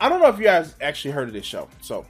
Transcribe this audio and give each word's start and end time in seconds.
I 0.00 0.08
don't 0.08 0.20
know 0.20 0.28
if 0.28 0.38
you 0.38 0.44
guys 0.44 0.74
actually 0.80 1.10
heard 1.12 1.28
of 1.28 1.34
this 1.34 1.44
show. 1.44 1.68
So, 1.80 2.06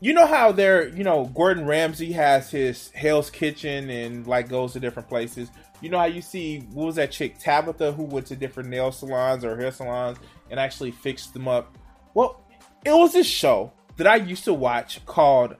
you 0.00 0.14
know 0.14 0.26
how 0.26 0.52
there, 0.52 0.88
you 0.88 1.04
know, 1.04 1.26
Gordon 1.34 1.66
Ramsay 1.66 2.12
has 2.12 2.50
his 2.50 2.90
Hell's 2.90 3.30
Kitchen 3.30 3.90
and 3.90 4.26
like 4.26 4.48
goes 4.48 4.72
to 4.74 4.80
different 4.80 5.08
places. 5.08 5.50
You 5.80 5.90
know 5.90 5.98
how 5.98 6.06
you 6.06 6.22
see 6.22 6.60
what 6.72 6.86
was 6.86 6.96
that 6.96 7.10
chick 7.10 7.38
Tabitha 7.38 7.92
who 7.92 8.04
went 8.04 8.26
to 8.26 8.36
different 8.36 8.68
nail 8.68 8.90
salons 8.90 9.44
or 9.44 9.56
hair 9.56 9.70
salons 9.70 10.18
and 10.50 10.58
actually 10.58 10.90
fixed 10.92 11.34
them 11.34 11.46
up. 11.46 11.76
Well, 12.14 12.42
it 12.84 12.92
was 12.92 13.12
this 13.12 13.26
show 13.26 13.72
that 13.96 14.06
I 14.06 14.16
used 14.16 14.44
to 14.44 14.54
watch 14.54 15.04
called 15.04 15.56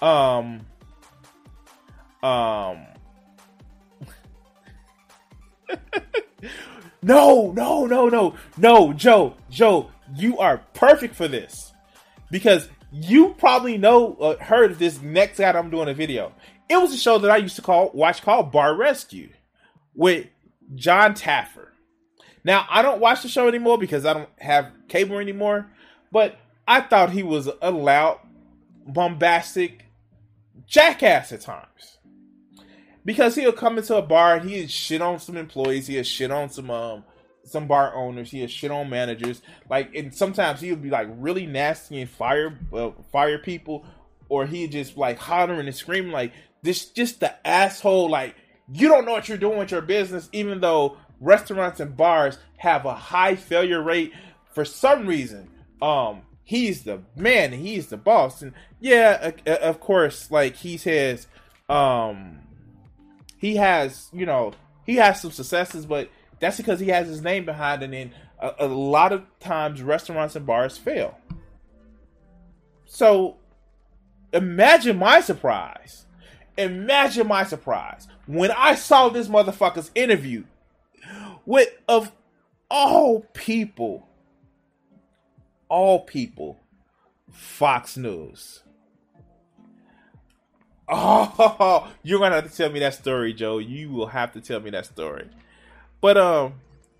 um 0.00 0.66
um 2.22 2.86
No, 7.02 7.52
no, 7.52 7.86
no, 7.86 8.08
no, 8.08 8.34
no, 8.58 8.92
Joe, 8.92 9.34
Joe, 9.48 9.90
you 10.14 10.38
are 10.38 10.58
perfect 10.74 11.14
for 11.14 11.28
this 11.28 11.72
because 12.30 12.68
you 12.92 13.34
probably 13.38 13.78
know 13.78 14.14
uh, 14.16 14.36
heard 14.42 14.72
of 14.72 14.78
this 14.78 15.00
next 15.00 15.38
guy 15.38 15.50
I'm 15.50 15.70
doing 15.70 15.88
a 15.88 15.94
video. 15.94 16.32
It 16.68 16.76
was 16.76 16.92
a 16.92 16.98
show 16.98 17.18
that 17.18 17.30
I 17.30 17.38
used 17.38 17.56
to 17.56 17.62
call 17.62 17.90
watch 17.94 18.22
called 18.22 18.52
Bar 18.52 18.74
Rescue 18.74 19.30
with 19.94 20.26
John 20.74 21.14
Taffer. 21.14 21.68
Now 22.44 22.66
I 22.68 22.82
don't 22.82 23.00
watch 23.00 23.22
the 23.22 23.28
show 23.28 23.48
anymore 23.48 23.78
because 23.78 24.04
I 24.04 24.12
don't 24.12 24.28
have 24.38 24.70
cable 24.88 25.18
anymore, 25.18 25.70
but 26.12 26.38
I 26.68 26.82
thought 26.82 27.10
he 27.10 27.22
was 27.22 27.48
a 27.62 27.70
loud, 27.70 28.20
bombastic 28.86 29.86
jackass 30.66 31.32
at 31.32 31.40
times 31.40 31.98
because 33.04 33.34
he'll 33.34 33.52
come 33.52 33.78
into 33.78 33.96
a 33.96 34.02
bar 34.02 34.36
and 34.36 34.48
he'd 34.48 34.70
shit 34.70 35.02
on 35.02 35.18
some 35.18 35.36
employees, 35.36 35.86
he'd 35.86 36.06
shit 36.06 36.30
on 36.30 36.50
some 36.50 36.70
um 36.70 37.04
some 37.44 37.66
bar 37.66 37.94
owners, 37.94 38.30
he'd 38.30 38.50
shit 38.50 38.70
on 38.70 38.90
managers, 38.90 39.42
like 39.68 39.94
and 39.94 40.14
sometimes 40.14 40.60
he'll 40.60 40.76
be 40.76 40.90
like 40.90 41.08
really 41.12 41.46
nasty 41.46 42.00
and 42.00 42.10
fire 42.10 42.58
uh, 42.72 42.90
fire 43.12 43.38
people, 43.38 43.84
or 44.28 44.46
he'd 44.46 44.72
just 44.72 44.96
like 44.96 45.18
hollering 45.18 45.66
and 45.66 45.76
screaming 45.76 46.12
like 46.12 46.32
this, 46.62 46.86
just 46.86 47.20
the 47.20 47.46
asshole 47.46 48.10
like 48.10 48.34
you 48.72 48.88
don't 48.88 49.04
know 49.04 49.12
what 49.12 49.28
you're 49.28 49.38
doing 49.38 49.58
with 49.58 49.70
your 49.70 49.80
business, 49.80 50.28
even 50.32 50.60
though 50.60 50.96
restaurants 51.20 51.80
and 51.80 51.96
bars 51.96 52.38
have 52.56 52.84
a 52.84 52.94
high 52.94 53.34
failure 53.34 53.82
rate 53.82 54.12
for 54.52 54.64
some 54.64 55.06
reason. 55.06 55.50
Um, 55.82 56.22
he's 56.44 56.84
the 56.84 57.02
man, 57.16 57.52
he's 57.52 57.86
the 57.88 57.96
boss, 57.96 58.42
and 58.42 58.52
yeah, 58.78 59.32
of 59.46 59.80
course, 59.80 60.30
like 60.30 60.56
he 60.56 60.76
says, 60.76 61.26
um 61.68 62.40
he 63.40 63.56
has, 63.56 64.10
you 64.12 64.26
know, 64.26 64.52
he 64.84 64.96
has 64.96 65.22
some 65.22 65.30
successes, 65.30 65.86
but 65.86 66.10
that's 66.40 66.58
because 66.58 66.78
he 66.78 66.88
has 66.88 67.08
his 67.08 67.22
name 67.22 67.46
behind 67.46 67.82
it. 67.82 67.92
And 67.94 68.12
a, 68.38 68.66
a 68.66 68.68
lot 68.68 69.12
of 69.12 69.24
times, 69.40 69.82
restaurants 69.82 70.36
and 70.36 70.44
bars 70.44 70.76
fail. 70.76 71.18
So, 72.84 73.38
imagine 74.32 74.98
my 74.98 75.22
surprise. 75.22 76.04
Imagine 76.58 77.28
my 77.28 77.44
surprise 77.44 78.08
when 78.26 78.50
I 78.50 78.74
saw 78.74 79.08
this 79.08 79.28
motherfucker's 79.28 79.90
interview 79.94 80.44
with, 81.46 81.70
of 81.88 82.12
all 82.70 83.20
people, 83.32 84.06
all 85.70 86.00
people, 86.00 86.60
Fox 87.30 87.96
News. 87.96 88.62
Oh, 90.90 91.90
you're 92.02 92.20
gonna 92.20 92.36
have 92.36 92.50
to 92.50 92.56
tell 92.56 92.70
me 92.70 92.80
that 92.80 92.94
story, 92.94 93.34
Joe. 93.34 93.58
You 93.58 93.90
will 93.90 94.08
have 94.08 94.32
to 94.34 94.40
tell 94.40 94.60
me 94.60 94.70
that 94.70 94.86
story. 94.86 95.28
But 96.00 96.18
um, 96.18 96.54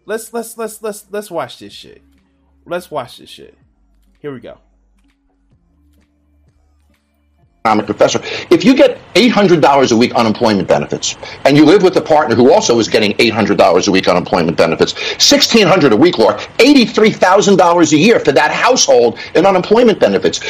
let's 0.07 0.33
let's 0.33 0.59
let's 0.59 0.83
let's 0.83 1.07
let's 1.11 1.31
watch 1.31 1.59
this 1.59 1.73
shit. 1.73 2.03
Let's 2.67 2.91
watch 2.91 3.19
this 3.19 3.31
shit. 3.31 3.57
Here 4.21 4.33
we 4.33 4.41
go. 4.41 4.59
economic 7.65 7.87
professor. 7.87 8.21
If 8.51 8.65
you 8.65 8.75
get 8.75 8.99
$800 9.15 9.93
a 9.93 9.97
week 9.97 10.15
unemployment 10.15 10.67
benefits 10.67 11.17
and 11.45 11.57
you 11.57 11.65
live 11.67 11.83
with 11.83 11.97
a 11.97 12.01
partner 12.01 12.35
who 12.35 12.53
also 12.53 12.79
is 12.79 12.89
getting 12.89 13.13
$800 13.15 13.87
a 13.87 13.91
week 13.91 14.09
unemployment 14.09 14.57
benefits, 14.57 14.95
$1,600 14.95 15.93
a 15.93 15.97
week, 15.97 16.19
Laura, 16.19 16.39
$83,000 16.59 17.93
a 17.93 17.97
year 17.97 18.19
for 18.19 18.33
that 18.33 18.51
household 18.51 19.19
in 19.35 19.47
unemployment 19.47 20.01
benefits. 20.01 20.41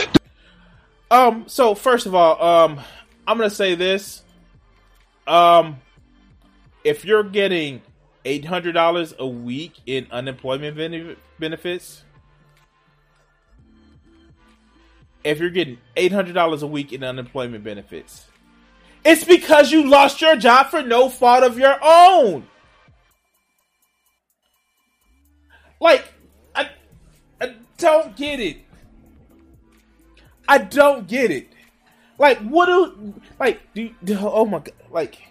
Um, 1.11 1.45
so 1.49 1.75
first 1.75 2.06
of 2.06 2.15
all, 2.15 2.43
um, 2.43 2.81
I'm 3.31 3.37
gonna 3.37 3.49
say 3.49 3.77
this. 3.77 4.25
Um, 5.25 5.81
if 6.83 7.05
you're 7.05 7.23
getting 7.23 7.81
eight 8.25 8.45
hundred 8.45 8.73
dollars 8.73 9.15
a 9.21 9.27
week 9.27 9.75
in 9.87 10.09
unemployment 10.11 10.77
benefits, 11.39 12.03
if 15.23 15.39
you're 15.39 15.51
getting 15.51 15.79
eight 15.97 16.11
hundred 16.11 16.33
dollars 16.33 16.65
a 16.65 16.67
week 16.67 16.93
in 16.93 17.05
unemployment 17.05 17.63
benefits, 17.63 18.27
it's 19.05 19.23
because 19.23 19.71
you 19.71 19.89
lost 19.89 20.21
your 20.21 20.35
job 20.35 20.67
for 20.67 20.83
no 20.83 21.09
fault 21.09 21.45
of 21.45 21.57
your 21.57 21.77
own. 21.81 22.49
Like, 25.81 26.05
I, 26.53 26.69
I 27.41 27.55
don't 27.79 28.17
get 28.17 28.41
it. 28.41 28.57
I 30.49 30.59
don't 30.59 31.07
get 31.07 31.31
it. 31.31 31.50
Like, 32.20 32.38
what 32.41 32.66
do 32.66 33.14
like? 33.38 33.62
Do, 33.72 33.91
do 34.04 34.19
oh 34.20 34.44
my 34.44 34.58
god! 34.58 34.75
Like, 34.91 35.22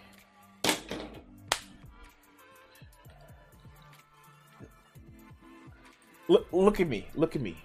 look, 6.26 6.48
look 6.50 6.80
at 6.80 6.88
me! 6.88 7.06
Look 7.14 7.36
at 7.36 7.42
me! 7.42 7.56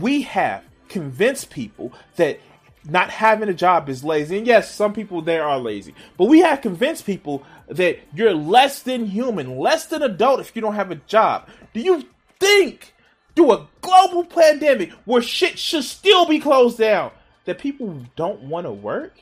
We 0.00 0.22
have 0.22 0.64
convinced 0.88 1.50
people 1.50 1.92
that 2.16 2.40
not 2.84 3.10
having 3.10 3.48
a 3.48 3.54
job 3.54 3.88
is 3.88 4.02
lazy. 4.02 4.38
And 4.38 4.46
yes, 4.46 4.74
some 4.74 4.92
people 4.92 5.22
there 5.22 5.44
are 5.44 5.60
lazy. 5.60 5.94
But 6.18 6.24
we 6.24 6.40
have 6.40 6.62
convinced 6.62 7.06
people 7.06 7.44
that 7.68 8.00
you're 8.12 8.34
less 8.34 8.82
than 8.82 9.06
human, 9.06 9.56
less 9.56 9.86
than 9.86 10.02
adult 10.02 10.40
if 10.40 10.56
you 10.56 10.62
don't 10.62 10.74
have 10.74 10.90
a 10.90 10.96
job. 10.96 11.48
Do 11.72 11.80
you 11.80 12.02
think 12.40 12.92
through 13.36 13.52
a 13.52 13.68
global 13.80 14.24
pandemic 14.24 14.90
where 15.04 15.22
shit 15.22 15.60
should 15.60 15.84
still 15.84 16.26
be 16.26 16.40
closed 16.40 16.78
down 16.78 17.12
that 17.44 17.58
people 17.58 18.04
don't 18.16 18.42
want 18.42 18.66
to 18.66 18.72
work? 18.72 19.18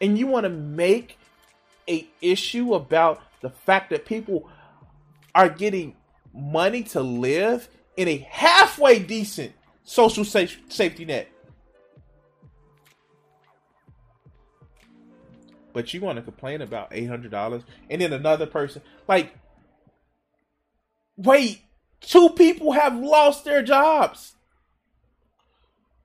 And 0.00 0.18
you 0.18 0.26
want 0.26 0.44
to 0.44 0.50
make 0.50 1.18
a 1.88 2.08
issue 2.20 2.74
about 2.74 3.22
the 3.40 3.50
fact 3.50 3.90
that 3.90 4.06
people 4.06 4.48
are 5.34 5.48
getting 5.48 5.96
money 6.34 6.82
to 6.82 7.00
live 7.00 7.68
in 7.96 8.08
a 8.08 8.16
halfway 8.16 8.98
decent 8.98 9.52
social 9.84 10.24
safe, 10.24 10.60
safety 10.68 11.04
net. 11.04 11.28
But 15.72 15.92
you 15.94 16.00
want 16.00 16.16
to 16.16 16.22
complain 16.22 16.60
about 16.60 16.90
$800 16.90 17.64
and 17.90 18.00
then 18.00 18.12
another 18.12 18.46
person 18.46 18.82
like 19.08 19.34
wait 21.16 21.62
two 22.00 22.30
people 22.30 22.72
have 22.72 22.96
lost 22.96 23.44
their 23.44 23.62
jobs 23.62 24.34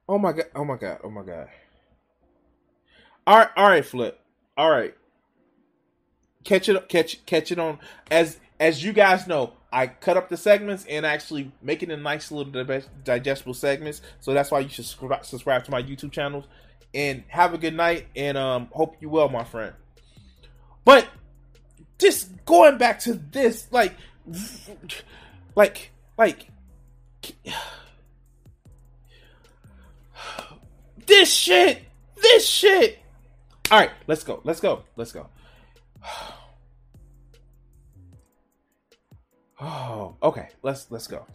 Oh 0.09 0.17
my 0.17 0.31
god! 0.31 0.45
Oh 0.55 0.65
my 0.65 0.77
god! 0.77 0.99
Oh 1.03 1.09
my 1.09 1.23
god! 1.23 1.47
All 3.25 3.37
right, 3.37 3.49
all 3.55 3.67
right, 3.67 3.85
flip. 3.85 4.19
All 4.55 4.71
right, 4.71 4.95
catch 6.43 6.69
it, 6.69 6.89
catch, 6.89 7.25
catch 7.25 7.51
it 7.51 7.59
on. 7.59 7.79
As 8.09 8.39
as 8.59 8.83
you 8.83 8.93
guys 8.93 9.27
know, 9.27 9.53
I 9.71 9.87
cut 9.87 10.17
up 10.17 10.29
the 10.29 10.37
segments 10.37 10.85
and 10.85 11.05
actually 11.05 11.51
make 11.61 11.83
it 11.83 11.91
in 11.91 12.01
nice 12.01 12.31
little 12.31 12.51
digestible 13.03 13.53
segments. 13.53 14.01
So 14.19 14.33
that's 14.33 14.49
why 14.49 14.59
you 14.59 14.69
should 14.69 14.85
subscribe 14.85 15.65
to 15.65 15.71
my 15.71 15.83
YouTube 15.83 16.11
channels. 16.11 16.45
And 16.93 17.23
have 17.27 17.53
a 17.53 17.57
good 17.57 17.75
night 17.75 18.07
and 18.15 18.37
um, 18.37 18.69
hope 18.71 18.95
you 19.01 19.09
well, 19.09 19.29
my 19.29 19.43
friend. 19.43 19.73
But 20.85 21.07
just 21.99 22.29
going 22.45 22.77
back 22.77 22.99
to 23.01 23.13
this, 23.13 23.67
like, 23.71 23.93
like, 25.53 25.91
like, 26.17 26.47
this 31.07 31.33
shit, 31.33 31.81
this 32.21 32.47
shit. 32.47 32.99
All 33.71 33.79
right, 33.79 33.91
let's 34.05 34.23
go, 34.23 34.41
let's 34.43 34.59
go, 34.59 34.83
let's 34.95 35.11
go. 35.11 35.27
Oh, 39.59 40.15
okay. 40.21 40.49
Let's 40.61 40.91
let's 40.91 41.07
go. 41.07 41.25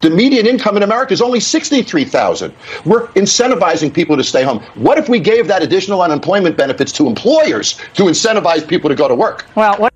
The 0.00 0.08
median 0.08 0.46
income 0.46 0.76
in 0.76 0.82
America 0.82 1.12
is 1.12 1.20
only 1.20 1.40
63,000. 1.40 2.54
We're 2.86 3.08
incentivizing 3.08 3.92
people 3.92 4.16
to 4.16 4.24
stay 4.24 4.42
home. 4.42 4.60
What 4.74 4.96
if 4.96 5.08
we 5.10 5.20
gave 5.20 5.46
that 5.48 5.62
additional 5.62 6.00
unemployment 6.00 6.56
benefits 6.56 6.90
to 6.92 7.06
employers 7.06 7.74
to 7.94 8.04
incentivize 8.04 8.66
people 8.66 8.88
to 8.88 8.96
go 8.96 9.08
to 9.08 9.14
work? 9.14 9.44
Well, 9.56 9.76
what 9.76 9.92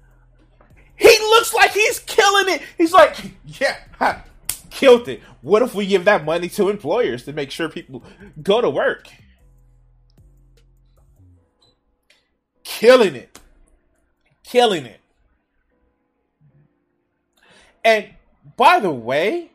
He 0.97 1.09
looks 1.09 1.55
like 1.55 1.71
he's 1.71 2.01
killing 2.01 2.55
it. 2.55 2.62
He's 2.77 2.93
like, 2.93 3.17
yeah, 3.47 3.77
ha, 3.99 4.23
killed 4.84 5.08
it. 5.08 5.22
What 5.40 5.62
if 5.62 5.75
we 5.75 5.86
give 5.86 6.04
that 6.04 6.25
money 6.25 6.48
to 6.50 6.69
employers 6.69 7.25
to 7.25 7.32
make 7.32 7.50
sure 7.50 7.69
people 7.69 8.04
go 8.42 8.60
to 8.60 8.69
work? 8.69 9.08
Killing 12.62 13.14
it. 13.14 13.40
Killing 14.42 14.84
it. 14.84 15.00
And 17.84 18.10
by 18.56 18.81
the 18.81 18.90
way, 18.90 19.52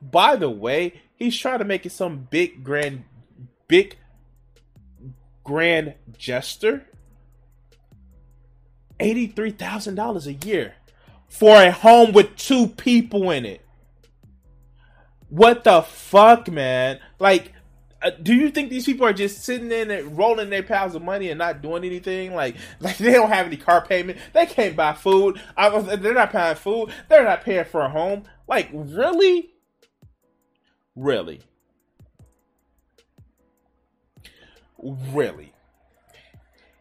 by 0.00 0.36
the 0.36 0.50
way, 0.50 1.00
he's 1.16 1.36
trying 1.36 1.58
to 1.58 1.64
make 1.64 1.86
it 1.86 1.92
some 1.92 2.28
big 2.30 2.64
grand 2.64 3.04
big 3.68 3.96
grand 5.44 5.94
gesture. 6.16 6.86
$83,000 9.00 10.26
a 10.26 10.46
year 10.46 10.74
for 11.28 11.56
a 11.56 11.72
home 11.72 12.12
with 12.12 12.36
two 12.36 12.68
people 12.68 13.32
in 13.32 13.44
it. 13.44 13.61
What 15.32 15.64
the 15.64 15.80
fuck, 15.80 16.50
man? 16.50 17.00
Like 17.18 17.52
uh, 18.02 18.10
do 18.22 18.34
you 18.34 18.50
think 18.50 18.68
these 18.68 18.84
people 18.84 19.06
are 19.06 19.14
just 19.14 19.44
sitting 19.44 19.72
in 19.72 19.90
and 19.90 20.18
rolling 20.18 20.50
their 20.50 20.62
piles 20.62 20.94
of 20.94 21.02
money 21.02 21.30
and 21.30 21.38
not 21.38 21.62
doing 21.62 21.84
anything? 21.84 22.34
Like, 22.34 22.56
like 22.80 22.98
they 22.98 23.12
don't 23.12 23.30
have 23.30 23.46
any 23.46 23.56
car 23.56 23.84
payment. 23.86 24.18
They 24.34 24.44
can't 24.44 24.76
buy 24.76 24.92
food. 24.92 25.40
I 25.56 25.68
was, 25.68 25.86
they're 25.86 26.12
not 26.12 26.32
paying 26.32 26.56
food. 26.56 26.90
They're 27.08 27.24
not 27.24 27.42
paying 27.42 27.64
for 27.64 27.80
a 27.80 27.88
home. 27.88 28.24
Like, 28.46 28.68
really? 28.72 29.54
Really? 30.94 31.40
Really? 34.78 35.52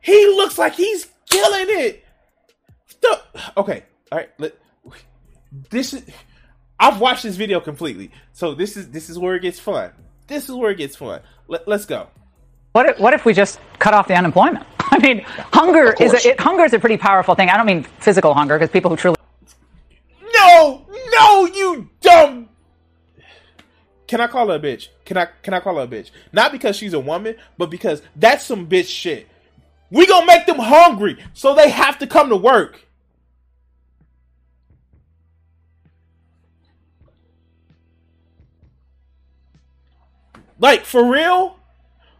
He 0.01 0.25
looks 0.27 0.57
like 0.57 0.74
he's 0.74 1.07
killing 1.30 1.68
it. 1.69 2.03
The, 3.00 3.21
okay, 3.56 3.83
all 4.12 4.18
right. 4.18 4.30
Let, 4.39 4.57
this 5.69 5.94
is. 5.94 6.03
I've 6.81 6.99
watched 6.99 7.23
this 7.23 7.37
video 7.37 7.61
completely, 7.61 8.11
so 8.33 8.53
this 8.53 8.75
is 8.75 8.89
this 8.89 9.09
is 9.09 9.17
where 9.17 9.35
it 9.35 9.41
gets 9.41 9.59
fun 9.59 9.91
this 10.31 10.49
is 10.49 10.55
where 10.55 10.71
it 10.71 10.77
gets 10.77 10.95
fun. 10.95 11.21
Let, 11.47 11.67
us 11.67 11.85
go. 11.85 12.07
What 12.71 12.89
if, 12.89 12.99
what 12.99 13.13
if 13.13 13.25
we 13.25 13.33
just 13.33 13.59
cut 13.79 13.93
off 13.93 14.07
the 14.07 14.15
unemployment? 14.15 14.65
I 14.79 14.97
mean, 14.99 15.21
hunger 15.25 15.93
is 15.99 16.13
a, 16.13 16.29
it, 16.29 16.39
hunger 16.39 16.63
is 16.63 16.73
a 16.73 16.79
pretty 16.79 16.97
powerful 16.97 17.35
thing. 17.35 17.49
I 17.49 17.57
don't 17.57 17.65
mean 17.65 17.83
physical 17.99 18.33
hunger 18.33 18.57
because 18.57 18.71
people 18.71 18.89
who 18.89 18.97
truly. 18.97 19.17
No, 20.33 20.85
no, 21.11 21.45
you 21.47 21.89
dumb. 21.99 22.49
Can 24.07 24.19
I 24.19 24.27
call 24.27 24.47
her 24.49 24.55
a 24.55 24.59
bitch? 24.59 24.87
Can 25.05 25.17
I 25.17 25.27
can 25.41 25.53
I 25.53 25.59
call 25.59 25.75
her 25.75 25.83
a 25.83 25.87
bitch? 25.87 26.11
Not 26.33 26.51
because 26.51 26.75
she's 26.75 26.93
a 26.93 26.99
woman, 26.99 27.35
but 27.57 27.69
because 27.69 28.01
that's 28.15 28.45
some 28.45 28.67
bitch 28.67 28.87
shit. 28.87 29.27
We 29.89 30.07
gonna 30.07 30.25
make 30.25 30.45
them 30.45 30.59
hungry, 30.59 31.17
so 31.33 31.55
they 31.55 31.69
have 31.69 31.99
to 31.99 32.07
come 32.07 32.29
to 32.29 32.35
work. 32.35 32.85
Like 40.61 40.85
for 40.85 41.03
real, 41.03 41.57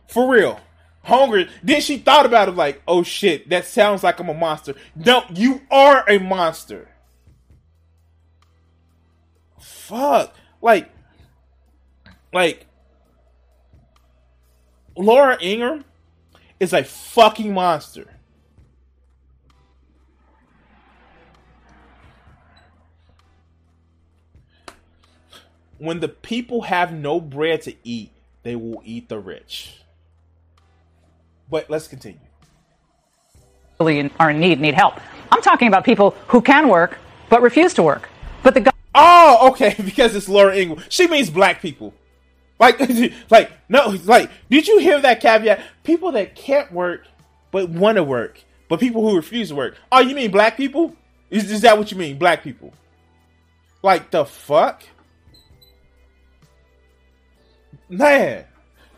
for 0.08 0.30
real. 0.30 0.60
Hungry. 1.04 1.50
Then 1.64 1.80
she 1.80 1.98
thought 1.98 2.26
about 2.26 2.50
it 2.50 2.56
like, 2.56 2.82
oh 2.88 3.04
shit, 3.04 3.50
that 3.50 3.66
sounds 3.66 4.04
like 4.04 4.20
I'm 4.20 4.30
a 4.30 4.34
monster. 4.34 4.76
No, 4.96 5.24
you 5.34 5.62
are 5.72 6.04
a 6.10 6.18
monster. 6.18 6.90
Fuck. 9.60 10.36
Like, 10.62 10.92
like, 12.34 12.66
Laura 14.96 15.38
Ingraham 15.42 15.86
is 16.60 16.74
a 16.74 16.84
fucking 16.84 17.54
monster. 17.54 18.08
When 25.78 26.00
the 26.00 26.08
people 26.08 26.64
have 26.64 26.94
no 26.94 27.20
bread 27.20 27.64
to 27.64 27.76
eat, 27.84 28.12
they 28.44 28.56
will 28.56 28.82
eat 28.84 29.10
the 29.10 29.20
rich. 29.20 29.78
But 31.50 31.70
let's 31.70 31.88
continue. 31.88 32.20
Really 33.80 34.12
are 34.20 34.32
in 34.32 34.40
need, 34.40 34.60
need 34.60 34.74
help. 34.74 35.00
I'm 35.32 35.42
talking 35.42 35.68
about 35.68 35.84
people 35.84 36.12
who 36.28 36.42
can 36.42 36.68
work 36.68 36.98
but 37.30 37.42
refuse 37.42 37.74
to 37.76 37.84
work. 37.84 38.10
But 38.44 38.54
the 38.54 38.72
oh, 38.94 39.50
okay, 39.52 39.76
because 39.86 40.16
it's 40.16 40.30
Laura 40.30 40.56
Ingraham. 40.56 40.86
She 40.90 41.08
means 41.08 41.30
black 41.30 41.62
people. 41.62 41.94
Like, 42.60 42.80
like 43.30 43.52
no, 43.70 43.98
like, 44.06 44.30
did 44.50 44.68
you 44.68 44.80
hear 44.80 45.00
that 45.02 45.20
caveat? 45.20 45.62
People 45.84 46.12
that 46.12 46.36
can't 46.36 46.72
work 46.72 47.08
but 47.52 47.70
want 47.70 47.96
to 47.96 48.04
work, 48.04 48.44
but 48.70 48.80
people 48.80 49.02
who 49.08 49.16
refuse 49.16 49.50
to 49.50 49.56
work. 49.56 49.76
Oh, 49.92 50.00
you 50.00 50.16
mean 50.16 50.30
black 50.32 50.58
people? 50.58 50.96
Is, 51.30 51.50
is 51.50 51.62
that 51.62 51.78
what 51.78 51.92
you 51.92 51.98
mean, 51.98 52.18
black 52.18 52.44
people? 52.44 52.74
Like 53.82 54.12
the 54.12 54.26
fuck? 54.26 54.84
Man, 57.92 58.46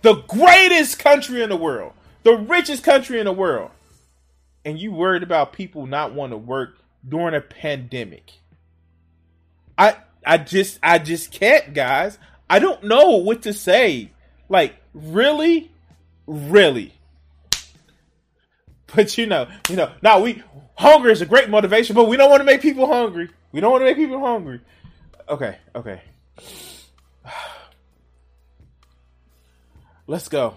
the 0.01 0.16
greatest 0.28 1.00
country 1.00 1.42
in 1.42 1.50
the 1.50 1.57
world, 1.57 1.94
the 2.24 2.36
richest 2.36 2.84
country 2.84 3.19
in 3.19 3.25
the 3.25 3.34
world, 3.34 3.72
and 4.63 4.80
you 4.80 4.92
worried 4.92 5.24
about 5.24 5.54
people 5.54 5.86
not 5.88 6.13
want 6.13 6.31
to 6.31 6.38
work 6.38 6.78
during 7.07 7.36
a 7.36 7.42
pandemic. 7.42 8.31
I 9.78 9.98
I 10.25 10.38
just 10.38 10.80
I 10.81 11.00
just 11.00 11.31
can't, 11.31 11.74
guys. 11.74 12.18
I 12.50 12.60
don't 12.60 12.84
know 12.84 13.18
what 13.18 13.44
to 13.44 13.53
say. 13.53 14.12
Like, 14.48 14.75
really? 14.94 15.72
Really? 16.27 16.94
But 18.96 19.18
you 19.18 19.25
know, 19.25 19.48
you 19.70 19.75
know, 19.75 19.91
now 20.01 20.20
we 20.20 20.44
hunger 20.75 21.10
is 21.10 21.22
a 21.22 21.25
great 21.25 21.50
motivation, 21.50 21.96
but 21.96 22.08
we 22.08 22.18
don't 22.18 22.29
want 22.29 22.41
to 22.41 22.46
make 22.46 22.62
people 22.62 22.88
hungry. 22.88 23.29
We 23.51 23.60
don't 23.60 23.72
want 23.72 23.82
to 23.82 23.86
make 23.86 23.98
people 23.98 24.20
hungry. 24.20 24.62
Okay, 25.27 25.58
okay. 25.75 26.01
Let's 30.07 30.27
go. 30.27 30.55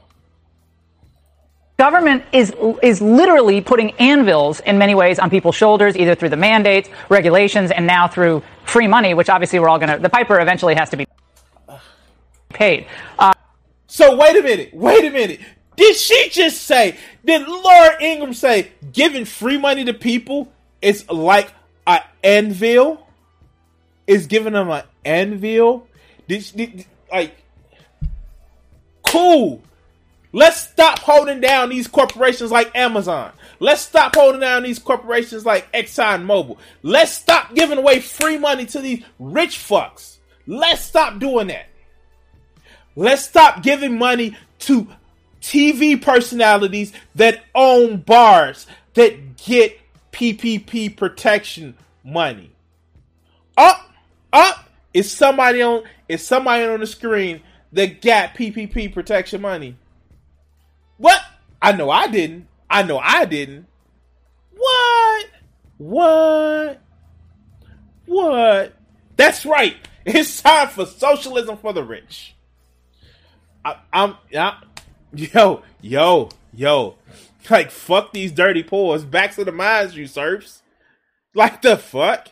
Government 1.79 2.25
is 2.33 2.55
is 2.83 3.03
literally 3.03 3.61
putting 3.61 3.91
anvils 3.93 4.61
in 4.61 4.79
many 4.79 4.95
ways 4.95 5.19
on 5.19 5.29
people's 5.29 5.57
shoulders, 5.57 5.95
either 5.95 6.15
through 6.15 6.31
the 6.31 6.37
mandates, 6.37 6.89
regulations, 7.11 7.71
and 7.71 7.87
now 7.87 8.09
through 8.09 8.43
free 8.65 8.87
money, 8.87 9.13
which 9.13 9.29
obviously 9.29 9.59
we're 9.59 9.69
all 9.69 9.79
going 9.79 9.91
to. 9.91 9.99
The 9.99 10.09
piper 10.09 10.41
eventually 10.41 10.75
has 10.75 10.89
to 10.91 10.97
be 10.97 11.07
paid. 12.49 12.87
Uh, 13.19 13.35
so 13.87 14.17
wait 14.17 14.37
a 14.37 14.43
minute. 14.43 14.73
Wait 14.73 15.05
a 15.05 15.11
minute. 15.11 15.41
Did 15.77 15.97
she 15.97 16.31
just 16.31 16.63
say? 16.63 16.97
Did 17.25 17.47
Laura 17.47 18.03
Ingraham 18.03 18.33
say 18.33 18.73
giving 18.93 19.27
free 19.27 19.59
money 19.59 19.85
to 19.85 19.93
people 19.93 20.51
is 20.81 21.09
like 21.11 21.53
an 21.87 22.01
anvil? 22.25 23.07
Is 24.07 24.27
giving 24.27 24.55
them 24.55 24.71
an 24.71 24.85
anvil? 25.05 25.87
Did, 26.27 26.51
did 26.57 26.87
like? 27.13 27.37
Cool. 29.07 29.63
Let's 30.33 30.61
stop 30.61 30.99
holding 30.99 31.41
down 31.41 31.71
these 31.71 31.89
corporations 31.89 32.51
like 32.51 32.71
Amazon. 32.77 33.33
Let's 33.59 33.81
stop 33.81 34.15
holding 34.15 34.41
down 34.41 34.65
these 34.65 34.79
corporations 34.79 35.47
like 35.47 35.73
Exxon 35.73 36.27
Mobil. 36.27 36.59
Let's 36.83 37.13
stop 37.13 37.55
giving 37.55 37.79
away 37.79 38.01
free 38.01 38.37
money 38.37 38.67
to 38.67 38.81
these 38.81 39.03
rich 39.19 39.59
fucks. 39.59 40.17
Let's 40.47 40.83
stop 40.83 41.19
doing 41.19 41.47
that. 41.47 41.69
Let's 42.97 43.23
stop 43.23 43.63
giving 43.63 43.99
money 43.99 44.37
to 44.61 44.89
TV 45.41 46.01
personalities 46.01 46.93
that 47.15 47.45
own 47.55 47.99
bars 47.99 48.67
that 48.95 49.37
get 49.37 49.79
PPP 50.13 50.97
protection 50.97 51.77
money. 52.05 52.51
Up, 53.57 53.91
up 54.33 54.69
is 54.93 55.11
somebody 55.11 55.63
on 55.63 55.83
is 56.09 56.27
somebody 56.27 56.65
on 56.65 56.81
the 56.81 56.87
screen 56.87 57.43
that 57.77 58.01
got 58.01 58.35
PPP 58.35 58.93
protection 58.93 59.43
money. 59.43 59.77
What? 60.97 61.21
I 61.61 61.73
know 61.73 61.91
I 61.91 62.09
didn't. 62.09 62.49
I 62.71 62.83
know 62.83 62.99
I 62.99 63.27
didn't. 63.27 63.67
What? 64.57 65.27
What? 65.77 66.81
What? 68.07 68.75
That's 69.17 69.47
right. 69.47 69.77
It's 70.09 70.41
time 70.41 70.69
for 70.69 70.87
socialism 70.87 71.57
for 71.57 71.73
the 71.73 71.83
rich. 71.83 72.37
I, 73.65 73.75
I'm, 73.93 74.15
I, 74.33 74.63
yo, 75.13 75.65
yo, 75.81 76.29
yo. 76.55 76.95
Like, 77.51 77.73
fuck 77.73 78.13
these 78.13 78.31
dirty 78.31 78.63
pores. 78.63 79.03
Back 79.03 79.35
to 79.35 79.45
the 79.45 79.51
mines, 79.51 79.97
you 79.97 80.07
serfs. 80.07 80.63
Like, 81.35 81.61
the 81.61 81.77
fuck? 81.77 82.29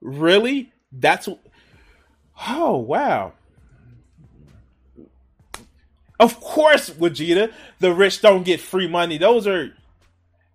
Really? 0.00 0.72
That's. 0.92 1.28
Oh, 2.48 2.76
wow. 2.76 3.32
Of 6.20 6.40
course, 6.40 6.90
Vegeta, 6.90 7.52
the 7.78 7.94
rich 7.94 8.20
don't 8.20 8.42
get 8.42 8.60
free 8.60 8.88
money. 8.88 9.18
Those 9.18 9.46
are 9.46 9.72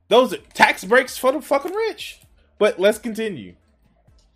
those 0.09 0.33
are 0.33 0.37
tax 0.53 0.83
breaks 0.83 1.17
for 1.17 1.31
the 1.31 1.41
fucking 1.41 1.73
rich. 1.73 2.19
But 2.59 2.79
let's 2.79 2.97
continue. 2.97 3.55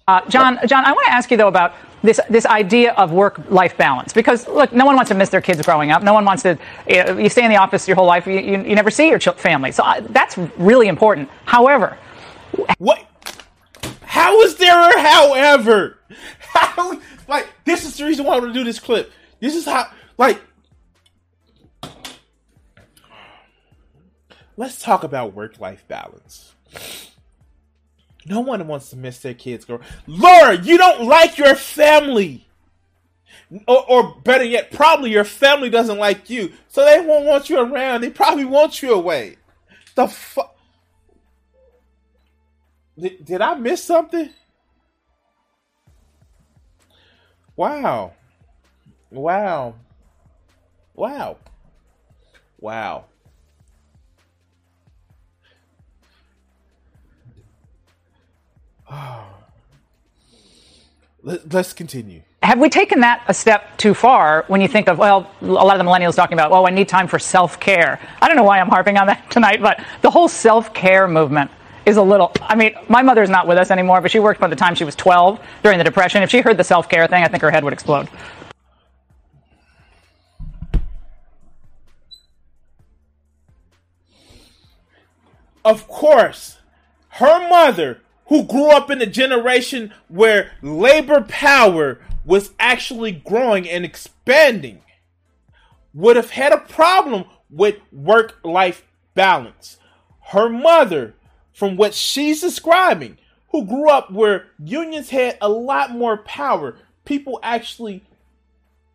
Uh, 0.08 0.22
John, 0.30 0.58
John, 0.66 0.86
I 0.86 0.94
want 0.94 1.06
to 1.08 1.12
ask 1.12 1.30
you 1.30 1.36
though 1.36 1.50
about 1.50 1.74
this 2.02 2.22
this 2.30 2.46
idea 2.46 2.94
of 2.94 3.12
work 3.12 3.42
life 3.50 3.76
balance 3.76 4.14
because 4.14 4.48
look, 4.48 4.72
no 4.72 4.86
one 4.86 4.96
wants 4.96 5.10
to 5.10 5.16
miss 5.16 5.30
their 5.30 5.42
kids 5.42 5.62
growing 5.64 5.92
up. 5.92 6.02
No 6.02 6.14
one 6.14 6.24
wants 6.24 6.44
to. 6.44 6.58
You 6.88 7.28
stay 7.28 7.44
in 7.44 7.50
the 7.50 7.58
office 7.58 7.88
your 7.90 7.96
whole 7.96 8.06
life. 8.06 8.26
You, 8.26 8.40
you, 8.40 8.64
you 8.64 8.76
never 8.76 8.90
see 8.90 9.10
your 9.10 9.20
family, 9.20 9.74
so 9.74 9.84
I, 9.84 10.00
that's 10.00 10.38
really 10.58 10.88
important. 10.88 11.30
However, 11.44 11.98
what? 12.78 13.06
How 14.04 14.40
is 14.42 14.56
there 14.56 14.98
a 14.98 15.02
however? 15.02 15.98
How 16.40 17.02
like 17.28 17.48
this 17.66 17.84
is 17.84 17.98
the 17.98 18.06
reason 18.06 18.26
why 18.26 18.36
I 18.36 18.40
want 18.40 18.54
to 18.54 18.60
do 18.60 18.64
this 18.64 18.80
clip. 18.80 19.12
This 19.42 19.56
is 19.56 19.66
how 19.66 19.92
like 20.18 20.42
let's 24.58 24.82
talk 24.82 25.04
about 25.04 25.34
work 25.34 25.60
life 25.60 25.88
balance. 25.88 26.54
No 28.26 28.42
one 28.42 28.68
wants 28.68 28.90
to 28.90 28.98
miss 28.98 29.20
their 29.20 29.34
kids 29.34 29.64
grow. 29.64 29.80
Laura, 30.06 30.58
you 30.58 30.78
don't 30.78 31.06
like 31.06 31.38
your 31.38 31.56
family. 31.56 32.46
Or, 33.66 33.90
or, 33.90 34.16
better 34.24 34.44
yet, 34.44 34.72
probably 34.72 35.12
your 35.12 35.24
family 35.24 35.70
doesn't 35.70 35.98
like 35.98 36.30
you. 36.30 36.52
So 36.68 36.84
they 36.84 37.00
won't 37.00 37.26
want 37.26 37.50
you 37.50 37.60
around. 37.60 38.02
They 38.02 38.10
probably 38.10 38.44
want 38.44 38.82
you 38.82 38.94
away. 38.94 39.38
The 39.96 40.08
fuck? 40.08 40.58
Did, 43.00 43.24
did 43.24 43.42
I 43.42 43.56
miss 43.56 43.82
something? 43.82 44.30
Wow. 47.56 48.14
Wow. 49.12 49.76
Wow. 50.94 51.38
Wow. 52.60 53.06
Let's 61.24 61.74
continue. 61.74 62.22
Have 62.44 62.60
we 62.60 62.70
taken 62.70 63.02
that 63.02 63.24
a 63.28 63.34
step 63.34 63.78
too 63.78 63.94
far 63.94 64.46
when 64.48 64.62
you 64.62 64.68
think 64.68 64.88
of, 64.88 64.98
well, 64.98 65.30
a 65.42 65.46
lot 65.46 65.78
of 65.80 65.84
the 65.84 65.90
millennials 65.92 66.16
talking 66.16 66.38
about, 66.38 66.52
oh, 66.52 66.66
I 66.66 66.70
need 66.70 66.88
time 66.88 67.08
for 67.08 67.20
self 67.20 67.60
care? 67.60 68.00
I 68.22 68.28
don't 68.28 68.38
know 68.38 68.44
why 68.44 68.60
I'm 68.60 68.70
harping 68.70 68.98
on 68.98 69.08
that 69.08 69.30
tonight, 69.32 69.62
but 69.62 69.84
the 70.02 70.12
whole 70.12 70.28
self 70.28 70.74
care 70.74 71.08
movement 71.08 71.52
is 71.86 71.98
a 71.98 72.02
little. 72.02 72.32
I 72.42 72.56
mean, 72.56 72.76
my 72.88 73.02
mother's 73.02 73.30
not 73.30 73.48
with 73.48 73.58
us 73.58 73.72
anymore, 73.72 74.02
but 74.02 74.12
she 74.12 74.20
worked 74.20 74.40
by 74.40 74.48
the 74.48 74.56
time 74.56 74.76
she 74.76 74.84
was 74.84 74.96
12 74.96 75.40
during 75.64 75.78
the 75.78 75.84
Depression. 75.84 76.22
If 76.22 76.30
she 76.30 76.42
heard 76.42 76.58
the 76.58 76.64
self 76.64 76.88
care 76.88 77.08
thing, 77.08 77.24
I 77.24 77.28
think 77.28 77.42
her 77.42 77.52
head 77.52 77.64
would 77.64 77.74
explode. 77.74 78.08
Of 85.66 85.88
course, 85.90 86.60
her 87.10 87.50
mother 87.50 88.00
who 88.28 88.44
grew 88.44 88.70
up 88.72 88.90
in 88.90 89.02
a 89.02 89.06
generation 89.06 89.94
where 90.08 90.52
labor 90.62 91.22
power 91.22 92.00
was 92.26 92.52
actually 92.60 93.12
growing 93.12 93.70
and 93.70 93.86
expanding 93.86 94.82
would 95.94 96.16
have 96.16 96.32
had 96.32 96.52
a 96.52 96.58
problem 96.58 97.26
with 97.50 97.78
work 97.92 98.40
life 98.44 98.84
balance. 99.16 99.78
Her 100.28 100.50
mother, 100.50 101.16
from 101.54 101.78
what 101.78 101.94
she's 101.94 102.42
describing, 102.42 103.18
who 103.50 103.66
grew 103.66 103.90
up 103.90 104.12
where 104.12 104.48
unions 104.60 105.10
had 105.10 105.38
a 105.42 105.50
lot 105.50 105.92
more 105.92 106.18
power, 106.18 106.78
people 107.06 107.40
actually 107.42 108.04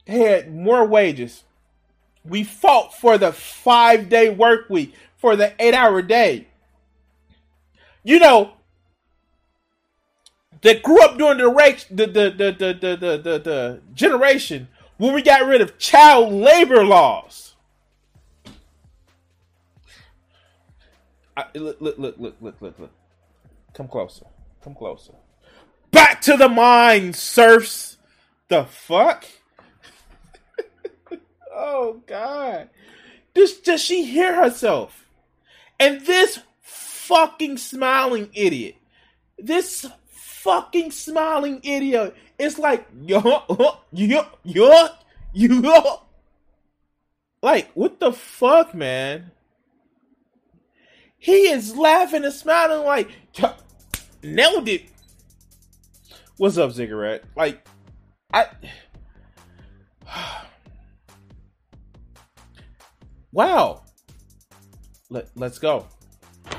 had 0.07 0.55
more 0.55 0.85
wages. 0.85 1.45
We 2.25 2.45
fought 2.45 2.95
for 2.95 3.17
the 3.19 3.33
five 3.33 4.09
day 4.09 4.29
work 4.29 4.69
week, 4.69 4.95
for 5.17 5.37
the 5.37 5.55
eight 5.59 5.75
hour 5.75 6.03
day. 6.03 6.49
You 8.05 8.19
know, 8.19 8.53
that 10.63 10.83
grew 10.83 11.03
up 11.03 11.19
during 11.19 11.39
the 11.39 11.51
the 11.91 12.07
the 12.07 12.07
the 12.07 12.31
the 12.31 12.53
the, 12.53 12.97
the, 12.97 13.19
the, 13.19 13.39
the 13.39 13.81
generation 13.95 14.69
when 14.97 15.15
we 15.15 15.23
got 15.23 15.47
rid 15.47 15.61
of 15.61 15.79
child 15.79 16.33
labor 16.33 16.85
laws. 16.85 17.55
I, 21.37 21.47
look, 21.55 21.81
look, 21.81 21.99
look, 21.99 22.17
look, 22.19 22.37
look, 22.41 22.79
look. 22.79 22.91
Come 23.75 23.89
closer. 23.89 24.27
Come 24.63 24.75
closer. 24.75 25.15
Back 25.91 26.21
to 26.23 26.37
the 26.37 26.49
mine, 26.49 27.15
serfs. 27.15 27.97
The 28.49 28.65
fuck? 28.65 29.25
oh 31.55 32.03
God. 32.07 32.69
This 33.35 33.59
does 33.59 33.83
she 33.83 34.05
hear 34.05 34.35
herself? 34.35 35.07
And 35.81 36.03
this 36.03 36.41
fucking 36.61 37.57
smiling 37.57 38.29
idiot. 38.35 38.77
This 39.39 39.87
fucking 40.43 40.91
smiling 40.91 41.61
idiot. 41.63 42.17
It's 42.39 42.59
like 42.59 42.87
yo 43.01 43.21
yo 43.93 44.27
yo 44.45 44.89
yo. 45.33 46.03
Like 47.43 47.71
what 47.75 48.01
the 48.01 48.13
fuck, 48.13 48.75
man? 48.75 49.31
He 51.19 51.49
is 51.49 51.77
laughing 51.77 52.25
and 52.25 52.35
smiling 52.35 52.85
like 52.85 53.09
nailed 54.23 54.69
it. 54.69 54.87
What's 56.37 56.59
up, 56.59 56.73
cigarette? 56.73 57.25
Like 57.37 57.65
I. 58.33 58.49
wow. 63.33 63.83
Let, 65.09 65.29
let's 65.37 65.59
go. 65.59 65.87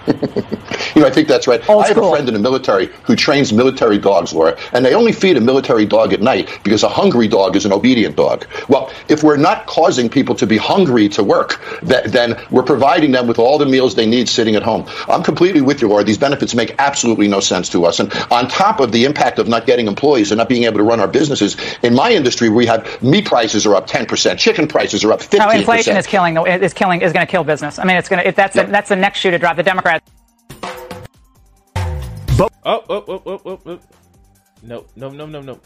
You 0.96 1.02
know, 1.02 1.08
I 1.08 1.12
think 1.12 1.28
that's 1.28 1.48
right. 1.48 1.68
Old 1.70 1.84
I 1.84 1.88
have 1.88 1.98
school. 1.98 2.10
a 2.10 2.12
friend 2.12 2.28
in 2.28 2.34
the 2.34 2.40
military 2.40 2.88
who 3.04 3.16
trains 3.16 3.52
military 3.52 3.98
dogs, 3.98 4.34
Laura, 4.34 4.58
and 4.74 4.86
they 4.86 4.94
only 4.94 5.12
feed 5.12 5.38
a 5.38 5.42
military 5.42 5.86
dog 5.86 6.14
at 6.14 6.22
night 6.22 6.60
because 6.64 6.84
a 6.84 6.90
hungry 6.90 7.28
dog 7.28 7.56
is 7.56 7.66
an 7.66 7.74
obedient 7.74 8.16
dog. 8.16 8.46
Well, 8.70 8.92
if 9.08 9.24
we're 9.24 9.38
not 9.38 9.66
causing 9.66 10.10
people 10.10 10.36
to 10.36 10.48
be 10.48 10.58
hungry 10.58 11.10
to 11.10 11.24
work, 11.24 11.62
then 11.82 12.40
we're 12.52 12.64
providing 12.64 13.12
them 13.12 13.28
with 13.28 13.40
all 13.40 13.58
the 13.58 13.66
meals 13.66 13.96
they 13.96 14.06
need 14.06 14.30
sitting 14.30 14.56
at 14.56 14.64
home. 14.64 14.86
I'm 15.08 15.24
completely 15.24 15.62
with 15.62 15.82
you, 15.82 15.88
Laura. 15.88 16.04
These 16.04 16.18
benefits 16.18 16.54
make 16.56 16.76
absolutely 16.80 17.28
no 17.28 17.40
sense 17.40 17.70
to 17.70 17.86
us. 17.86 18.00
And 18.00 18.14
on 18.32 18.48
top 18.48 18.80
of 18.80 18.92
the 18.92 19.06
impact 19.06 19.40
of 19.40 19.48
not 19.48 19.66
getting 19.66 19.88
employees 19.88 20.32
and 20.32 20.38
not 20.38 20.50
being 20.50 20.64
able 20.64 20.78
to 20.78 20.84
run 20.84 21.00
our 21.00 21.08
businesses, 21.08 21.58
in 21.82 21.94
my 21.94 22.12
industry, 22.12 22.50
we 22.50 22.66
have 22.66 23.02
meat 23.02 23.26
prices 23.26 23.66
are 23.66 23.76
up 23.76 23.88
10%, 23.88 24.38
chicken 24.38 24.68
prices 24.68 25.04
are 25.04 25.12
up 25.12 25.22
15%. 25.22 25.40
No, 25.40 25.50
inflation 25.50 25.98
is 25.98 26.08
killing, 26.08 26.38
is 26.38 26.74
killing, 26.74 27.02
is 27.02 27.14
going 27.14 27.26
to 27.26 27.32
kill 27.32 27.44
business. 27.44 27.80
I 27.80 27.86
mean, 27.86 27.98
it's 27.98 28.10
going 28.10 28.24
to, 28.24 28.32
that's, 28.32 28.56
yep. 28.56 28.68
a, 28.68 28.72
that's 28.72 28.90
the 28.90 28.96
next 28.96 29.20
shoe 29.20 29.32
to 29.32 29.40
drop. 29.40 29.56
The 29.56 29.64
Democrats. 29.64 30.10
But 32.36 32.52
oh, 32.66 32.84
oh, 32.90 33.06
oh, 33.08 33.22
oh, 33.28 33.42
oh, 33.46 33.60
oh. 33.68 33.80
No, 34.64 34.86
no, 34.96 35.10
no, 35.10 35.28
no, 35.28 35.42
no. 35.42 35.60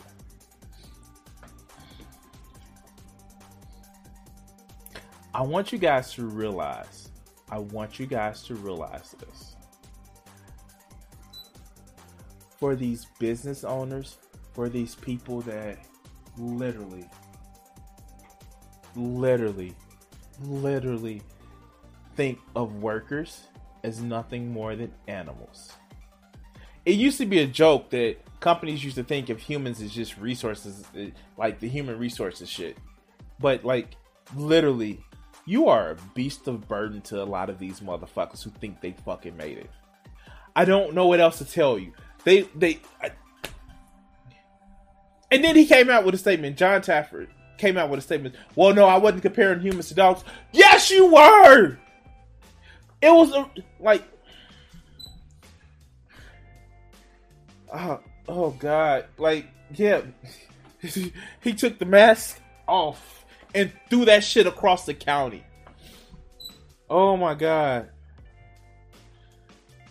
I 5.34 5.44
want 5.44 5.72
you 5.72 5.78
guys 5.78 6.14
to 6.16 6.26
realize, 6.26 7.10
I 7.50 7.60
want 7.60 8.00
you 8.00 8.06
guys 8.06 8.44
to 8.44 8.56
realize 8.56 9.16
this. 9.18 9.56
For 12.58 12.76
these 12.76 13.06
business 13.18 13.64
owners, 13.64 14.18
for 14.54 14.68
these 14.68 14.96
people 14.96 15.40
that 15.42 15.78
literally, 16.38 17.08
literally, 18.96 19.74
literally 20.42 21.22
think 22.18 22.40
of 22.58 22.82
workers 22.82 23.44
as 23.84 24.02
nothing 24.02 24.52
more 24.52 24.76
than 24.76 24.92
animals 25.08 25.72
it 26.88 26.96
used 26.96 27.18
to 27.18 27.26
be 27.26 27.40
a 27.40 27.46
joke 27.46 27.90
that 27.90 28.16
companies 28.40 28.82
used 28.82 28.96
to 28.96 29.04
think 29.04 29.28
of 29.30 29.42
humans 29.42 29.82
as 29.82 29.92
just 29.92 30.18
resources, 30.18 30.86
like 31.38 31.60
the 31.60 31.68
human 31.68 32.00
resources 32.00 32.50
shit. 32.50 32.78
But 33.42 33.66
like 33.66 33.90
literally, 34.38 35.04
you 35.46 35.68
are 35.68 35.92
a 35.92 35.96
beast 36.16 36.48
of 36.48 36.66
burden 36.70 37.02
to 37.02 37.22
a 37.22 37.26
lot 37.26 37.50
of 37.50 37.60
these 37.60 37.82
motherfuckers 37.82 38.42
who 38.42 38.52
think 38.52 38.80
they 38.80 38.96
fucking 39.04 39.36
made 39.36 39.58
it. 39.58 39.70
I 40.56 40.64
don't 40.64 40.94
know 40.94 41.08
what 41.08 41.20
else 41.20 41.40
to 41.40 41.46
tell 41.46 41.78
you. 41.78 41.92
They 42.24 42.44
they. 42.56 42.80
I... 43.02 43.12
and 45.30 45.44
then 45.44 45.58
he 45.58 45.66
came 45.66 45.90
out 45.90 46.06
with 46.06 46.16
a 46.16 46.18
statement. 46.18 46.56
John 46.56 46.80
Taffer 46.80 47.28
came 47.58 47.78
out 47.78 47.90
with 47.90 48.00
a 48.00 48.04
statement. 48.04 48.36
Well, 48.56 48.74
no, 48.74 48.86
I 48.86 48.98
wasn't 48.98 49.24
comparing 49.24 49.60
humans 49.60 49.90
to 49.90 49.94
dogs. 49.94 50.24
Yes, 50.54 50.90
you 50.90 51.14
were. 51.14 51.78
It 53.02 53.10
was 53.10 53.34
a, 53.34 53.52
like 53.82 54.04
oh, 57.74 58.00
oh 58.28 58.52
god, 58.52 59.06
like 59.18 59.48
Yeah, 59.76 60.02
he 60.82 61.54
took 61.54 61.80
the 61.80 61.86
mask 61.86 62.40
off 62.68 63.26
and 63.54 63.72
threw 63.90 64.06
that 64.06 64.24
shit 64.24 64.48
across 64.48 64.86
the 64.86 64.94
county. 64.94 65.44
Oh 66.90 67.18
my 67.18 67.34
god. 67.34 67.90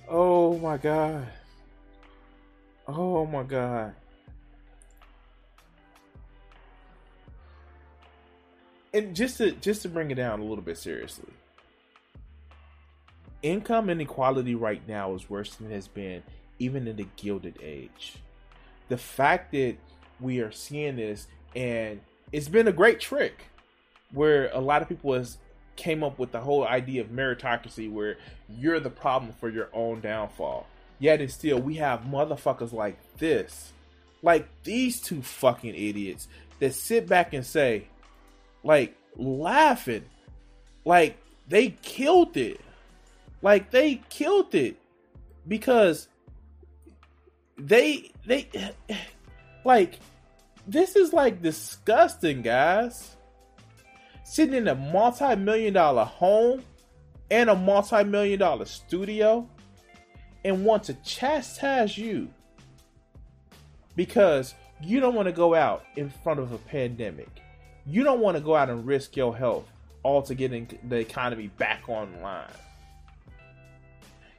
Oh 0.08 0.56
my 0.58 0.76
god. 0.76 1.26
Oh 2.88 3.26
my 3.26 3.42
god. 3.42 3.94
And 8.94 9.14
just 9.14 9.38
to 9.38 9.50
just 9.52 9.82
to 9.82 9.88
bring 9.88 10.10
it 10.10 10.14
down 10.14 10.40
a 10.40 10.44
little 10.44 10.64
bit 10.64 10.78
seriously. 10.78 11.32
Income 13.42 13.90
inequality 13.90 14.54
right 14.54 14.80
now 14.88 15.14
is 15.14 15.28
worse 15.28 15.54
than 15.56 15.70
it 15.70 15.74
has 15.74 15.88
been 15.88 16.22
even 16.58 16.86
in 16.86 16.96
the 16.96 17.06
gilded 17.16 17.58
age. 17.62 18.14
The 18.88 18.96
fact 18.96 19.52
that 19.52 19.76
we 20.20 20.40
are 20.40 20.52
seeing 20.52 20.96
this 20.96 21.26
and 21.54 22.00
it's 22.32 22.48
been 22.48 22.68
a 22.68 22.72
great 22.72 23.00
trick 23.00 23.44
where 24.12 24.50
a 24.52 24.60
lot 24.60 24.82
of 24.82 24.88
people 24.88 25.14
has 25.14 25.38
came 25.76 26.02
up 26.02 26.18
with 26.18 26.32
the 26.32 26.40
whole 26.40 26.66
idea 26.66 27.02
of 27.02 27.08
meritocracy 27.08 27.90
where 27.90 28.16
you're 28.48 28.80
the 28.80 28.90
problem 28.90 29.32
for 29.32 29.48
your 29.48 29.68
own 29.72 30.00
downfall. 30.00 30.66
Yet 30.98 31.20
and 31.20 31.30
still 31.30 31.58
we 31.58 31.74
have 31.74 32.00
motherfuckers 32.00 32.72
like 32.72 32.96
this. 33.18 33.72
Like 34.22 34.48
these 34.64 35.00
two 35.00 35.22
fucking 35.22 35.74
idiots 35.74 36.28
that 36.58 36.74
sit 36.74 37.06
back 37.06 37.34
and 37.34 37.44
say, 37.44 37.86
like 38.64 38.96
laughing, 39.16 40.04
like 40.84 41.18
they 41.48 41.70
killed 41.82 42.36
it. 42.36 42.60
Like 43.42 43.70
they 43.70 44.02
killed 44.08 44.54
it 44.54 44.76
because 45.46 46.08
they 47.58 48.12
they 48.26 48.48
like 49.64 49.98
this 50.66 50.96
is 50.96 51.12
like 51.12 51.42
disgusting, 51.42 52.42
guys. 52.42 53.16
Sitting 54.24 54.54
in 54.54 54.68
a 54.68 54.74
multi-million 54.74 55.74
dollar 55.74 56.04
home 56.04 56.62
and 57.30 57.48
a 57.48 57.54
multi-million 57.54 58.40
dollar 58.40 58.64
studio 58.64 59.48
and 60.44 60.64
want 60.64 60.84
to 60.84 60.94
chastise 61.04 61.96
you 61.96 62.28
because 63.94 64.54
you 64.82 65.00
don't 65.00 65.14
want 65.14 65.26
to 65.26 65.32
go 65.32 65.54
out 65.54 65.84
in 65.96 66.10
front 66.10 66.40
of 66.40 66.52
a 66.52 66.58
pandemic. 66.58 67.28
You 67.86 68.02
don't 68.02 68.20
want 68.20 68.36
to 68.36 68.42
go 68.42 68.56
out 68.56 68.68
and 68.68 68.84
risk 68.84 69.16
your 69.16 69.36
health 69.36 69.68
all 70.02 70.22
to 70.22 70.34
getting 70.34 70.68
the 70.88 70.96
economy 70.96 71.48
back 71.56 71.88
online. 71.88 72.50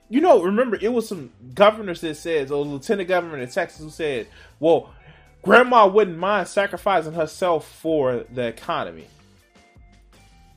You 0.09 0.21
know, 0.21 0.41
remember 0.41 0.77
it 0.79 0.93
was 0.93 1.07
some 1.07 1.31
governors 1.53 2.01
that 2.01 2.15
said, 2.15 2.51
or 2.51 2.63
lieutenant 2.63 3.09
governor 3.09 3.37
in 3.37 3.49
Texas 3.49 3.81
who 3.81 3.89
said, 3.89 4.27
"Well, 4.59 4.93
grandma 5.41 5.87
wouldn't 5.87 6.17
mind 6.17 6.47
sacrificing 6.47 7.13
herself 7.13 7.67
for 7.67 8.25
the 8.33 8.47
economy." 8.47 9.07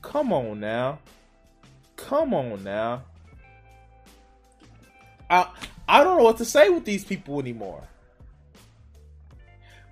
Come 0.01 0.31
on 0.31 0.59
now, 0.59 0.99
come 1.97 2.33
on 2.33 2.63
now. 2.63 3.03
I 5.29 5.47
I 5.87 6.03
don't 6.03 6.17
know 6.17 6.23
what 6.23 6.37
to 6.37 6.45
say 6.45 6.69
with 6.69 6.85
these 6.85 7.03
people 7.03 7.39
anymore. 7.39 7.83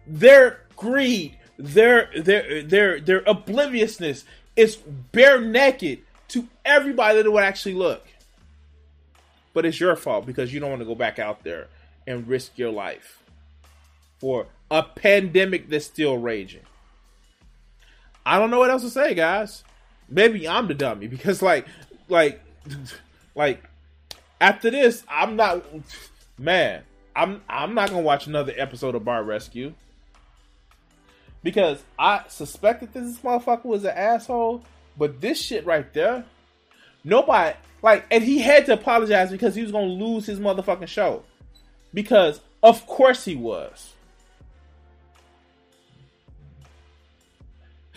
Their 0.08 0.62
greed, 0.78 1.38
their 1.58 2.10
their 2.18 2.64
their 2.64 3.00
their 3.02 3.24
obliviousness 3.28 4.24
is 4.56 4.78
bare 4.78 5.42
naked 5.42 6.00
to 6.30 6.48
everybody 6.64 7.22
that 7.22 7.32
would 7.32 7.44
actually 7.44 7.74
look 7.74 8.06
but 9.54 9.66
it's 9.66 9.80
your 9.80 9.96
fault 9.96 10.26
because 10.26 10.54
you 10.54 10.60
don't 10.60 10.70
want 10.70 10.82
to 10.82 10.86
go 10.86 10.96
back 10.96 11.20
out 11.20 11.44
there 11.44 11.68
and 12.08 12.28
risk 12.28 12.58
your 12.58 12.72
life 12.72 13.24
for 14.20 14.48
a 14.70 14.84
pandemic 14.84 15.70
that's 15.70 15.86
still 15.86 16.18
raging. 16.18 16.62
I 18.26 18.38
don't 18.38 18.52
know 18.52 18.60
what 18.60 18.70
else 18.70 18.84
to 18.84 18.90
say, 18.90 19.14
guys. 19.14 19.64
Maybe 20.08 20.48
I'm 20.48 20.68
the 20.68 20.74
dummy 20.74 21.08
because, 21.08 21.42
like, 21.42 21.66
like, 22.08 22.42
like, 23.36 23.64
after 24.42 24.70
this, 24.70 25.04
I'm 25.10 25.36
not, 25.36 25.64
man. 26.38 26.84
I'm 27.16 27.42
I'm 27.50 27.74
not 27.74 27.90
gonna 27.90 28.02
watch 28.02 28.28
another 28.28 28.54
episode 28.56 28.96
of 28.96 29.04
Bar 29.04 29.24
Rescue 29.24 29.74
because 31.44 31.84
I 31.98 32.24
suspected 32.28 32.94
this 32.94 33.18
motherfucker 33.20 33.66
was 33.66 33.84
an 33.84 33.92
asshole, 33.96 34.64
but 34.98 35.20
this 35.20 35.42
shit 35.42 35.66
right 35.66 35.92
there, 35.94 36.24
nobody 37.04 37.58
like, 37.82 38.06
and 38.12 38.24
he 38.24 38.40
had 38.40 38.66
to 38.68 38.74
apologize 38.74 39.32
because 39.32 39.56
he 39.56 39.62
was 39.62 39.72
gonna 39.72 39.88
lose 39.88 40.26
his 40.26 40.40
motherfucking 40.40 40.88
show. 40.88 41.24
Because 41.94 42.42
of 42.62 42.86
course 42.86 43.26
he 43.26 43.36
was. 43.36 43.94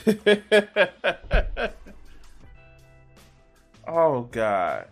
oh 3.87 4.23
God. 4.31 4.87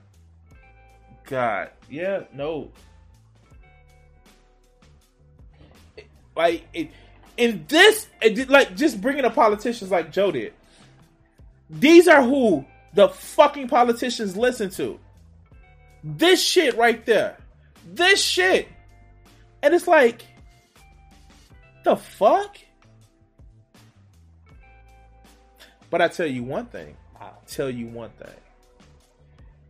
God. 1.25 1.71
Yeah, 1.89 2.25
no. 2.33 2.71
Like 6.37 6.67
it, 6.73 6.91
in 7.37 7.65
this, 7.69 8.09
it, 8.21 8.49
like 8.49 8.77
just 8.77 9.01
bringing 9.01 9.25
up 9.25 9.35
politicians 9.35 9.91
like 9.91 10.13
Joe 10.13 10.31
did. 10.33 10.53
These 11.69 12.09
are 12.09 12.23
who 12.23 12.65
the 12.95 13.09
fucking 13.09 13.69
politicians 13.69 14.37
listen 14.37 14.71
to. 14.71 14.99
This 16.03 16.43
shit 16.43 16.77
right 16.77 17.05
there. 17.05 17.37
This 17.93 18.23
shit. 18.23 18.69
And 19.63 19.75
it's 19.75 19.87
like, 19.87 20.23
the 21.85 21.97
fuck? 21.97 22.57
But 25.91 26.01
I 26.01 26.09
tell 26.09 26.27
you 26.27 26.43
one 26.43 26.67
thing. 26.67 26.97
I'll 27.21 27.43
tell 27.47 27.69
you 27.69 27.87
one 27.87 28.11
thing. 28.11 28.35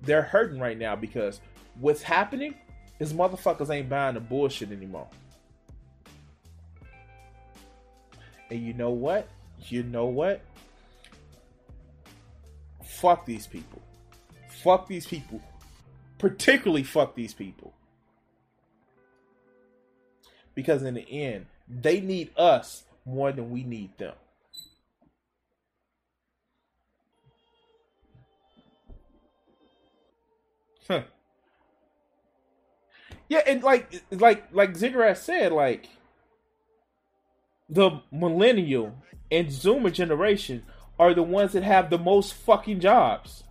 They're 0.02 0.22
hurting 0.22 0.60
right 0.60 0.78
now 0.78 0.96
because 0.96 1.40
what's 1.78 2.02
happening 2.02 2.54
is 2.98 3.12
motherfuckers 3.12 3.70
ain't 3.70 3.88
buying 3.88 4.14
the 4.14 4.20
bullshit 4.20 4.70
anymore. 4.70 5.08
And 8.50 8.60
you 8.60 8.72
know 8.74 8.90
what? 8.90 9.28
You 9.68 9.82
know 9.82 10.06
what? 10.06 10.42
Fuck 13.00 13.24
these 13.24 13.46
people. 13.46 13.80
Fuck 14.62 14.86
these 14.86 15.06
people. 15.06 15.40
Particularly 16.18 16.82
fuck 16.82 17.14
these 17.14 17.32
people. 17.32 17.72
Because 20.54 20.82
in 20.82 20.94
the 20.94 21.10
end, 21.10 21.46
they 21.68 22.00
need 22.00 22.30
us 22.36 22.84
more 23.06 23.32
than 23.32 23.50
we 23.50 23.62
need 23.62 23.96
them. 23.96 24.14
Huh. 30.86 31.02
Yeah, 33.28 33.42
and 33.46 33.62
like 33.62 34.02
like 34.10 34.52
like 34.52 34.76
Ziggurat 34.76 35.16
said, 35.16 35.52
like 35.52 35.88
the 37.68 38.02
millennial 38.10 38.96
and 39.30 39.46
Zoomer 39.46 39.92
generation 39.92 40.64
are 41.00 41.14
the 41.14 41.22
ones 41.22 41.52
that 41.52 41.62
have 41.62 41.88
the 41.88 41.98
most 41.98 42.34
fucking 42.34 42.78
jobs. 42.78 43.42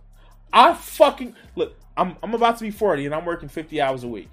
I 0.52 0.72
fucking 0.72 1.34
look. 1.56 1.74
I'm 1.96 2.16
I'm 2.22 2.32
about 2.32 2.58
to 2.58 2.64
be 2.64 2.70
40 2.70 3.06
and 3.06 3.14
I'm 3.14 3.24
working 3.24 3.48
50 3.48 3.80
hours 3.80 4.04
a 4.04 4.08
week. 4.08 4.30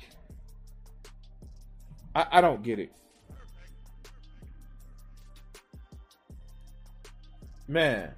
I, 2.14 2.28
I 2.34 2.42
don't 2.42 2.62
get 2.62 2.78
it. 2.78 2.92
Man. 7.68 8.12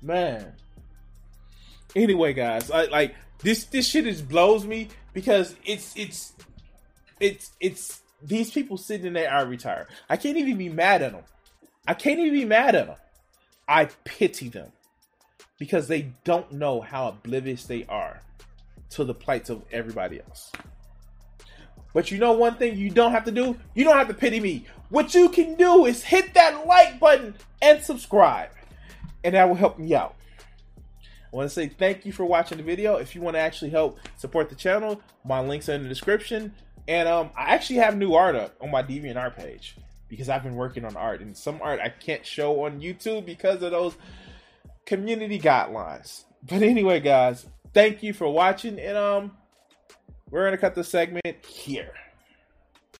Man. 0.00 0.54
Anyway, 1.94 2.32
guys, 2.32 2.70
I 2.70 2.86
like 2.86 3.14
this 3.40 3.64
this 3.64 3.86
shit 3.86 4.06
just 4.06 4.26
blows 4.30 4.64
me 4.64 4.88
because 5.12 5.54
it's 5.66 5.94
it's 5.94 6.32
it's 7.20 7.50
it's 7.60 8.00
these 8.22 8.50
people 8.50 8.78
sitting 8.78 9.08
in 9.08 9.12
there 9.12 9.30
I 9.30 9.42
retire. 9.42 9.88
I 10.08 10.16
can't 10.16 10.38
even 10.38 10.56
be 10.56 10.70
mad 10.70 11.02
at 11.02 11.12
them. 11.12 11.24
I 11.86 11.92
can't 11.92 12.18
even 12.18 12.32
be 12.32 12.46
mad 12.46 12.74
at 12.74 12.86
them. 12.86 12.96
I 13.72 13.86
pity 14.04 14.50
them 14.50 14.70
because 15.58 15.88
they 15.88 16.12
don't 16.24 16.52
know 16.52 16.82
how 16.82 17.08
oblivious 17.08 17.64
they 17.64 17.86
are 17.88 18.20
to 18.90 19.02
the 19.02 19.14
plights 19.14 19.48
of 19.48 19.64
everybody 19.72 20.20
else. 20.20 20.52
But 21.94 22.10
you 22.10 22.18
know 22.18 22.32
one 22.32 22.56
thing 22.56 22.76
you 22.76 22.90
don't 22.90 23.12
have 23.12 23.24
to 23.24 23.30
do? 23.30 23.56
You 23.74 23.84
don't 23.84 23.96
have 23.96 24.08
to 24.08 24.14
pity 24.14 24.40
me. 24.40 24.66
What 24.90 25.14
you 25.14 25.30
can 25.30 25.54
do 25.54 25.86
is 25.86 26.04
hit 26.04 26.34
that 26.34 26.66
like 26.66 27.00
button 27.00 27.34
and 27.62 27.82
subscribe. 27.82 28.50
And 29.24 29.34
that 29.34 29.48
will 29.48 29.56
help 29.56 29.78
me 29.78 29.94
out. 29.94 30.16
I 31.32 31.36
want 31.36 31.48
to 31.48 31.54
say 31.54 31.68
thank 31.68 32.04
you 32.04 32.12
for 32.12 32.26
watching 32.26 32.58
the 32.58 32.64
video. 32.64 32.96
If 32.96 33.14
you 33.14 33.22
want 33.22 33.36
to 33.36 33.40
actually 33.40 33.70
help 33.70 33.98
support 34.18 34.50
the 34.50 34.54
channel, 34.54 35.00
my 35.24 35.40
links 35.40 35.70
are 35.70 35.74
in 35.74 35.82
the 35.82 35.88
description. 35.88 36.52
And 36.88 37.08
um, 37.08 37.30
I 37.34 37.54
actually 37.54 37.76
have 37.76 37.96
new 37.96 38.12
art 38.12 38.36
up 38.36 38.54
on 38.60 38.70
my 38.70 38.82
DeviantArt 38.82 39.34
page 39.34 39.76
because 40.12 40.28
I've 40.28 40.42
been 40.42 40.56
working 40.56 40.84
on 40.84 40.94
art 40.94 41.22
and 41.22 41.34
some 41.34 41.62
art 41.62 41.80
I 41.80 41.88
can't 41.88 42.24
show 42.26 42.66
on 42.66 42.82
YouTube 42.82 43.24
because 43.24 43.62
of 43.62 43.70
those 43.70 43.96
community 44.84 45.40
guidelines. 45.40 46.24
But 46.42 46.60
anyway, 46.60 47.00
guys, 47.00 47.46
thank 47.72 48.02
you 48.02 48.12
for 48.12 48.28
watching 48.28 48.78
and 48.78 48.98
um 48.98 49.32
we're 50.30 50.44
gonna 50.44 50.58
cut 50.58 50.74
the 50.74 50.84
segment 50.84 51.46
here. 51.46 51.94